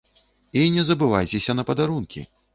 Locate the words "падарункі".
1.69-2.27